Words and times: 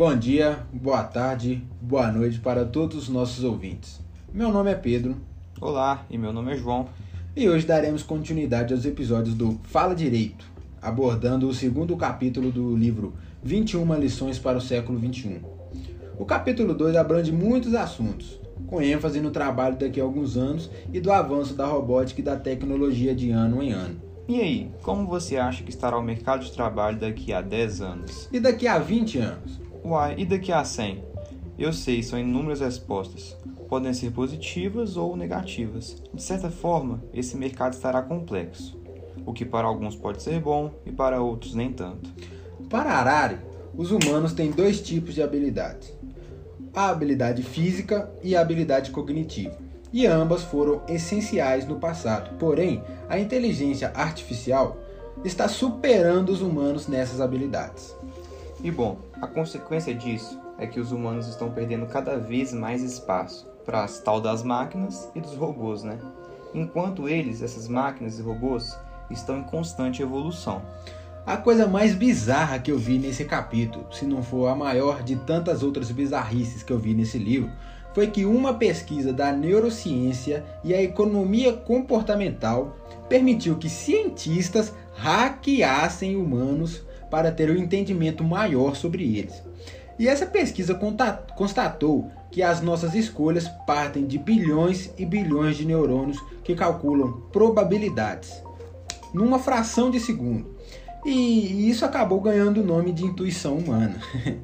Bom 0.00 0.16
dia, 0.16 0.60
boa 0.72 1.02
tarde, 1.02 1.62
boa 1.78 2.10
noite 2.10 2.40
para 2.40 2.64
todos 2.64 2.96
os 2.96 3.08
nossos 3.10 3.44
ouvintes. 3.44 4.00
Meu 4.32 4.50
nome 4.50 4.70
é 4.70 4.74
Pedro. 4.74 5.14
Olá, 5.60 6.06
e 6.08 6.16
meu 6.16 6.32
nome 6.32 6.54
é 6.54 6.56
João. 6.56 6.88
E 7.36 7.46
hoje 7.46 7.66
daremos 7.66 8.02
continuidade 8.02 8.72
aos 8.72 8.86
episódios 8.86 9.34
do 9.34 9.60
Fala 9.64 9.94
Direito, 9.94 10.46
abordando 10.80 11.46
o 11.46 11.52
segundo 11.52 11.98
capítulo 11.98 12.50
do 12.50 12.74
livro 12.74 13.12
21 13.42 13.94
lições 13.96 14.38
para 14.38 14.56
o 14.56 14.60
século 14.62 14.98
21. 14.98 15.38
O 16.18 16.24
capítulo 16.24 16.72
2 16.72 16.96
abrange 16.96 17.30
muitos 17.30 17.74
assuntos, 17.74 18.40
com 18.68 18.80
ênfase 18.80 19.20
no 19.20 19.30
trabalho 19.30 19.76
daqui 19.76 20.00
a 20.00 20.02
alguns 20.02 20.34
anos 20.34 20.70
e 20.90 20.98
do 20.98 21.12
avanço 21.12 21.52
da 21.52 21.66
robótica 21.66 22.22
e 22.22 22.24
da 22.24 22.38
tecnologia 22.38 23.14
de 23.14 23.30
ano 23.32 23.62
em 23.62 23.72
ano. 23.72 24.00
E 24.26 24.40
aí, 24.40 24.70
como 24.80 25.06
você 25.06 25.36
acha 25.36 25.62
que 25.62 25.68
estará 25.68 25.98
o 25.98 26.02
mercado 26.02 26.42
de 26.42 26.52
trabalho 26.52 26.98
daqui 26.98 27.34
a 27.34 27.42
10 27.42 27.82
anos? 27.82 28.28
E 28.32 28.40
daqui 28.40 28.66
a 28.66 28.78
20 28.78 29.18
anos? 29.18 29.60
Uai, 29.82 30.14
e 30.18 30.26
daqui 30.26 30.52
a 30.52 30.62
100? 30.62 31.02
Eu 31.58 31.72
sei, 31.72 32.02
são 32.02 32.18
inúmeras 32.18 32.60
respostas. 32.60 33.34
Podem 33.66 33.94
ser 33.94 34.10
positivas 34.12 34.96
ou 34.96 35.16
negativas. 35.16 36.02
De 36.12 36.22
certa 36.22 36.50
forma, 36.50 37.02
esse 37.14 37.34
mercado 37.34 37.72
estará 37.72 38.02
complexo, 38.02 38.78
o 39.24 39.32
que 39.32 39.44
para 39.44 39.66
alguns 39.66 39.96
pode 39.96 40.22
ser 40.22 40.38
bom 40.38 40.70
e 40.84 40.92
para 40.92 41.22
outros 41.22 41.54
nem 41.54 41.72
tanto. 41.72 42.10
Para 42.68 42.92
Harari, 42.92 43.38
os 43.74 43.90
humanos 43.90 44.34
têm 44.34 44.50
dois 44.50 44.82
tipos 44.82 45.14
de 45.14 45.22
habilidades: 45.22 45.92
a 46.74 46.90
habilidade 46.90 47.42
física 47.42 48.10
e 48.22 48.36
a 48.36 48.42
habilidade 48.42 48.90
cognitiva. 48.90 49.56
E 49.92 50.06
ambas 50.06 50.42
foram 50.42 50.82
essenciais 50.88 51.66
no 51.66 51.80
passado. 51.80 52.36
Porém, 52.38 52.82
a 53.08 53.18
inteligência 53.18 53.90
artificial 53.94 54.76
está 55.24 55.48
superando 55.48 56.30
os 56.30 56.42
humanos 56.42 56.86
nessas 56.86 57.20
habilidades. 57.20 57.96
E 58.62 58.70
bom, 58.70 58.98
a 59.20 59.26
consequência 59.26 59.94
disso 59.94 60.38
é 60.58 60.66
que 60.66 60.78
os 60.78 60.92
humanos 60.92 61.26
estão 61.26 61.50
perdendo 61.50 61.86
cada 61.86 62.18
vez 62.18 62.52
mais 62.52 62.82
espaço 62.82 63.48
para 63.64 63.84
as 63.84 64.00
tal 64.00 64.20
das 64.20 64.42
máquinas 64.42 65.10
e 65.14 65.20
dos 65.20 65.34
robôs, 65.34 65.82
né? 65.82 65.98
Enquanto 66.52 67.08
eles, 67.08 67.40
essas 67.40 67.66
máquinas 67.66 68.18
e 68.18 68.22
robôs, 68.22 68.76
estão 69.10 69.38
em 69.38 69.44
constante 69.44 70.02
evolução. 70.02 70.60
A 71.24 71.38
coisa 71.38 71.66
mais 71.66 71.94
bizarra 71.94 72.58
que 72.58 72.70
eu 72.70 72.78
vi 72.78 72.98
nesse 72.98 73.24
capítulo, 73.24 73.86
se 73.90 74.04
não 74.04 74.22
for 74.22 74.48
a 74.48 74.54
maior 74.54 75.02
de 75.02 75.16
tantas 75.16 75.62
outras 75.62 75.90
bizarrices 75.90 76.62
que 76.62 76.72
eu 76.72 76.78
vi 76.78 76.92
nesse 76.92 77.16
livro, 77.16 77.50
foi 77.94 78.08
que 78.08 78.26
uma 78.26 78.54
pesquisa 78.54 79.12
da 79.12 79.32
neurociência 79.32 80.44
e 80.62 80.74
a 80.74 80.82
economia 80.82 81.52
comportamental 81.52 82.76
permitiu 83.08 83.56
que 83.56 83.70
cientistas 83.70 84.72
hackeassem 84.96 86.14
humanos 86.14 86.82
para 87.10 87.32
ter 87.32 87.50
um 87.50 87.56
entendimento 87.56 88.22
maior 88.22 88.76
sobre 88.76 89.18
eles. 89.18 89.42
E 89.98 90.08
essa 90.08 90.24
pesquisa 90.24 90.78
constatou 91.36 92.10
que 92.30 92.42
as 92.42 92.62
nossas 92.62 92.94
escolhas 92.94 93.48
partem 93.66 94.06
de 94.06 94.18
bilhões 94.18 94.90
e 94.96 95.04
bilhões 95.04 95.56
de 95.56 95.66
neurônios 95.66 96.18
que 96.42 96.54
calculam 96.54 97.20
probabilidades 97.32 98.42
numa 99.12 99.38
fração 99.38 99.90
de 99.90 99.98
segundo. 99.98 100.56
E 101.04 101.68
isso 101.68 101.84
acabou 101.84 102.20
ganhando 102.20 102.60
o 102.60 102.64
nome 102.64 102.92
de 102.92 103.04
intuição 103.04 103.58
humana. 103.58 104.00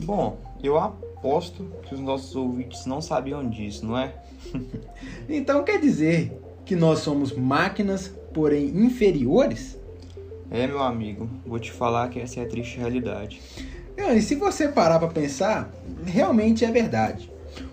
Bom, 0.00 0.38
eu 0.62 0.78
aposto 0.78 1.66
que 1.84 1.94
os 1.94 2.00
nossos 2.00 2.34
ouvintes 2.34 2.86
não 2.86 3.00
sabiam 3.00 3.48
disso, 3.48 3.86
não 3.86 3.96
é? 3.96 4.14
então 5.28 5.62
quer 5.62 5.80
dizer 5.80 6.38
que 6.64 6.74
nós 6.74 7.00
somos 7.00 7.32
máquinas, 7.32 8.08
porém 8.32 8.68
inferiores? 8.68 9.78
É, 10.50 10.66
meu 10.66 10.82
amigo, 10.82 11.30
vou 11.46 11.60
te 11.60 11.70
falar 11.70 12.08
que 12.08 12.18
essa 12.18 12.40
é 12.40 12.42
a 12.42 12.48
triste 12.48 12.76
realidade. 12.76 13.40
E 13.96 14.20
se 14.20 14.34
você 14.34 14.66
parar 14.66 14.98
para 14.98 15.08
pensar, 15.08 15.70
realmente 16.04 16.64
é 16.64 16.70
verdade. 16.70 17.30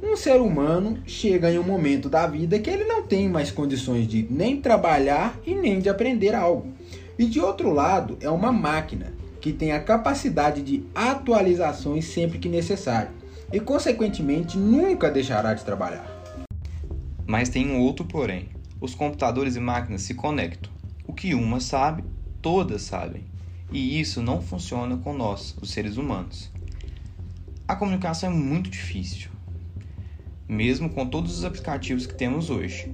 Um 0.00 0.16
ser 0.16 0.40
humano 0.40 0.98
chega 1.04 1.50
em 1.50 1.58
um 1.58 1.64
momento 1.64 2.08
da 2.08 2.26
vida 2.26 2.58
que 2.60 2.70
ele 2.70 2.84
não 2.84 3.02
tem 3.02 3.28
mais 3.28 3.50
condições 3.50 4.06
de 4.06 4.26
nem 4.30 4.60
trabalhar 4.60 5.36
e 5.44 5.54
nem 5.54 5.80
de 5.80 5.88
aprender 5.88 6.34
algo. 6.34 6.72
E 7.18 7.26
de 7.26 7.40
outro 7.40 7.72
lado, 7.72 8.16
é 8.20 8.30
uma 8.30 8.52
máquina 8.52 9.12
que 9.40 9.52
tem 9.52 9.72
a 9.72 9.80
capacidade 9.80 10.62
de 10.62 10.84
atualizações 10.94 12.04
sempre 12.04 12.38
que 12.38 12.48
necessário 12.48 13.10
e, 13.52 13.58
consequentemente, 13.58 14.56
nunca 14.56 15.10
deixará 15.10 15.54
de 15.54 15.64
trabalhar. 15.64 16.06
Mas 17.26 17.48
tem 17.48 17.68
um 17.68 17.80
outro 17.80 18.04
porém: 18.04 18.48
os 18.80 18.94
computadores 18.94 19.56
e 19.56 19.60
máquinas 19.60 20.02
se 20.02 20.14
conectam. 20.14 20.70
O 21.06 21.12
que 21.12 21.34
uma 21.34 21.58
sabe, 21.60 22.04
todas 22.40 22.82
sabem. 22.82 23.24
E 23.72 24.00
isso 24.00 24.20
não 24.20 24.42
funciona 24.42 24.96
com 24.96 25.12
nós, 25.12 25.56
os 25.60 25.70
seres 25.70 25.96
humanos. 25.96 26.50
A 27.68 27.76
comunicação 27.76 28.30
é 28.30 28.34
muito 28.34 28.68
difícil, 28.68 29.30
mesmo 30.48 30.90
com 30.90 31.06
todos 31.06 31.38
os 31.38 31.44
aplicativos 31.44 32.04
que 32.04 32.14
temos 32.14 32.50
hoje. 32.50 32.92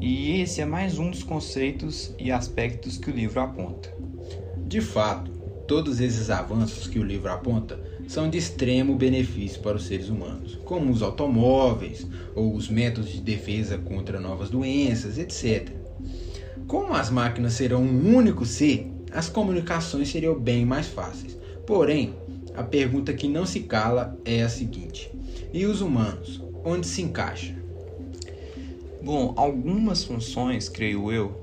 E 0.00 0.40
esse 0.40 0.60
é 0.60 0.66
mais 0.66 0.98
um 0.98 1.10
dos 1.10 1.22
conceitos 1.22 2.12
e 2.18 2.32
aspectos 2.32 2.98
que 2.98 3.08
o 3.08 3.14
livro 3.14 3.40
aponta. 3.40 3.88
De 4.66 4.80
fato, 4.80 5.30
todos 5.68 6.00
esses 6.00 6.28
avanços 6.28 6.88
que 6.88 6.98
o 6.98 7.04
livro 7.04 7.30
aponta 7.30 7.78
são 8.08 8.28
de 8.28 8.36
extremo 8.36 8.96
benefício 8.96 9.60
para 9.60 9.76
os 9.76 9.86
seres 9.86 10.08
humanos, 10.08 10.58
como 10.64 10.92
os 10.92 11.02
automóveis 11.02 12.06
ou 12.34 12.54
os 12.54 12.68
métodos 12.68 13.12
de 13.12 13.20
defesa 13.20 13.78
contra 13.78 14.20
novas 14.20 14.50
doenças, 14.50 15.18
etc. 15.18 15.85
Como 16.66 16.94
as 16.94 17.10
máquinas 17.10 17.52
serão 17.52 17.82
um 17.82 18.16
único 18.16 18.44
ser, 18.44 18.90
as 19.12 19.28
comunicações 19.28 20.10
seriam 20.10 20.38
bem 20.38 20.66
mais 20.66 20.88
fáceis. 20.88 21.38
Porém, 21.64 22.14
a 22.54 22.62
pergunta 22.62 23.12
que 23.12 23.28
não 23.28 23.46
se 23.46 23.60
cala 23.60 24.18
é 24.24 24.42
a 24.42 24.48
seguinte: 24.48 25.10
e 25.52 25.64
os 25.64 25.80
humanos, 25.80 26.42
onde 26.64 26.86
se 26.86 27.02
encaixa? 27.02 27.54
Bom, 29.00 29.32
algumas 29.36 30.02
funções, 30.02 30.68
creio 30.68 31.12
eu, 31.12 31.40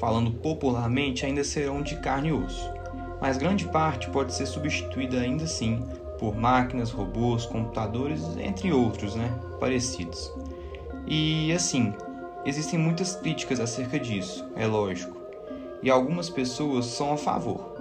falando 0.00 0.32
popularmente, 0.32 1.24
ainda 1.24 1.44
serão 1.44 1.80
de 1.80 1.96
carne 1.96 2.30
e 2.30 2.32
osso, 2.32 2.68
mas 3.20 3.36
grande 3.36 3.66
parte 3.66 4.10
pode 4.10 4.34
ser 4.34 4.46
substituída 4.46 5.20
ainda 5.20 5.44
assim 5.44 5.80
por 6.18 6.34
máquinas, 6.34 6.90
robôs, 6.90 7.46
computadores, 7.46 8.22
entre 8.38 8.72
outros, 8.72 9.14
né, 9.14 9.32
parecidos. 9.60 10.32
E 11.06 11.52
assim, 11.52 11.92
existem 12.44 12.78
muitas 12.78 13.16
críticas 13.16 13.60
acerca 13.60 13.98
disso, 13.98 14.44
é 14.56 14.66
lógico 14.66 15.24
e 15.84 15.90
algumas 15.90 16.30
pessoas 16.30 16.86
são 16.86 17.12
a 17.12 17.16
favor. 17.18 17.74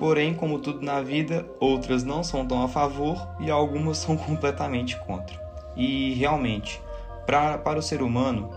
Porém, 0.00 0.34
como 0.34 0.58
tudo 0.58 0.84
na 0.84 1.00
vida, 1.00 1.46
outras 1.60 2.02
não 2.02 2.24
são 2.24 2.44
tão 2.44 2.60
a 2.60 2.68
favor 2.68 3.16
e 3.38 3.48
algumas 3.48 3.98
são 4.02 4.16
completamente 4.16 4.98
contra. 4.98 5.40
E 5.76 6.12
realmente, 6.14 6.82
pra, 7.24 7.56
para 7.56 7.78
o 7.78 7.82
ser 7.82 8.02
humano, 8.02 8.50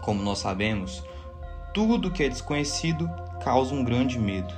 como 0.00 0.22
nós 0.22 0.38
sabemos, 0.38 1.04
tudo 1.74 2.10
que 2.10 2.24
é 2.24 2.28
desconhecido 2.30 3.08
causa 3.44 3.74
um 3.74 3.84
grande 3.84 4.18
medo. 4.18 4.54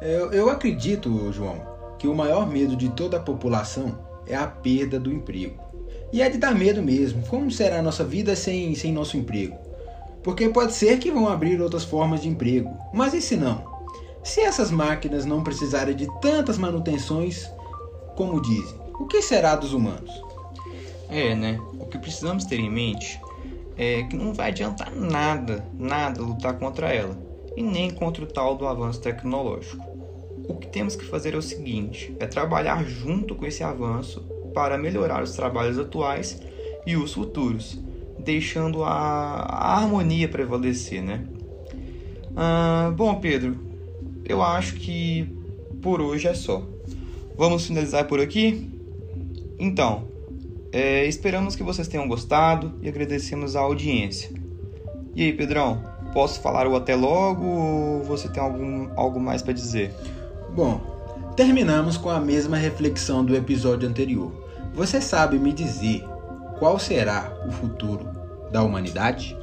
Eu, 0.00 0.32
eu 0.32 0.48
acredito, 0.48 1.30
João, 1.32 1.60
que 1.98 2.08
o 2.08 2.14
maior 2.14 2.48
medo 2.48 2.74
de 2.74 2.88
toda 2.88 3.18
a 3.18 3.20
população 3.20 3.98
é 4.26 4.34
a 4.34 4.46
perda 4.46 4.98
do 4.98 5.12
emprego. 5.12 5.62
E 6.12 6.22
é 6.22 6.28
de 6.28 6.38
dar 6.38 6.54
medo 6.54 6.82
mesmo. 6.82 7.26
Como 7.26 7.50
será 7.50 7.78
a 7.78 7.82
nossa 7.82 8.04
vida 8.04 8.36
sem, 8.36 8.74
sem 8.74 8.92
nosso 8.92 9.16
emprego? 9.16 9.56
Porque 10.22 10.48
pode 10.48 10.72
ser 10.72 10.98
que 10.98 11.10
vão 11.10 11.28
abrir 11.28 11.60
outras 11.60 11.84
formas 11.84 12.22
de 12.22 12.28
emprego, 12.28 12.70
mas 12.92 13.12
e 13.12 13.20
se 13.20 13.36
não? 13.36 13.64
Se 14.22 14.40
essas 14.40 14.70
máquinas 14.70 15.26
não 15.26 15.44
precisarem 15.44 15.94
de 15.94 16.08
tantas 16.20 16.56
manutenções 16.56 17.50
como 18.16 18.40
dizem, 18.40 18.78
o 18.98 19.06
que 19.06 19.20
será 19.20 19.54
dos 19.54 19.74
humanos? 19.74 20.10
É, 21.10 21.34
né? 21.34 21.60
O 21.78 21.84
que 21.86 21.98
precisamos 21.98 22.44
ter 22.44 22.58
em 22.58 22.70
mente 22.70 23.20
é 23.76 24.04
que 24.04 24.16
não 24.16 24.32
vai 24.32 24.48
adiantar 24.48 24.94
nada, 24.94 25.66
nada 25.78 26.22
lutar 26.22 26.58
contra 26.58 26.92
ela, 26.94 27.18
e 27.54 27.62
nem 27.62 27.90
contra 27.90 28.24
o 28.24 28.26
tal 28.26 28.54
do 28.54 28.66
avanço 28.66 29.00
tecnológico. 29.00 29.84
O 30.48 30.54
que 30.54 30.68
temos 30.68 30.96
que 30.96 31.04
fazer 31.04 31.34
é 31.34 31.36
o 31.36 31.42
seguinte: 31.42 32.14
é 32.18 32.26
trabalhar 32.26 32.84
junto 32.84 33.34
com 33.34 33.44
esse 33.44 33.62
avanço 33.62 34.24
para 34.54 34.78
melhorar 34.78 35.22
os 35.22 35.32
trabalhos 35.32 35.78
atuais 35.78 36.40
e 36.86 36.96
os 36.96 37.12
futuros 37.12 37.78
deixando 38.24 38.82
a, 38.82 38.90
a 38.90 39.76
harmonia 39.76 40.28
prevalecer, 40.28 41.02
né? 41.02 41.24
Ah, 42.34 42.92
bom, 42.96 43.14
Pedro, 43.16 43.56
eu 44.24 44.42
acho 44.42 44.76
que 44.76 45.28
por 45.82 46.00
hoje 46.00 46.26
é 46.26 46.34
só. 46.34 46.66
Vamos 47.36 47.66
finalizar 47.66 48.06
por 48.06 48.20
aqui? 48.20 48.70
Então, 49.58 50.08
é, 50.72 51.06
esperamos 51.06 51.54
que 51.54 51.62
vocês 51.62 51.86
tenham 51.86 52.08
gostado 52.08 52.72
e 52.80 52.88
agradecemos 52.88 53.54
a 53.54 53.60
audiência. 53.60 54.30
E 55.14 55.22
aí, 55.22 55.32
Pedrão, 55.32 55.84
posso 56.12 56.40
falar 56.40 56.66
o 56.66 56.74
até 56.74 56.96
logo 56.96 57.44
ou 57.44 58.02
você 58.02 58.28
tem 58.28 58.42
algum, 58.42 58.88
algo 58.96 59.20
mais 59.20 59.42
para 59.42 59.52
dizer? 59.52 59.92
Bom, 60.54 60.93
terminamos 61.36 61.96
com 61.96 62.10
a 62.10 62.20
mesma 62.20 62.56
reflexão 62.56 63.24
do 63.24 63.34
episódio 63.34 63.88
anterior. 63.88 64.32
Você 64.72 65.00
sabe 65.00 65.38
me 65.38 65.52
dizer 65.52 66.04
qual 66.58 66.78
será 66.78 67.32
o 67.46 67.50
futuro 67.50 68.08
da 68.52 68.62
humanidade? 68.62 69.36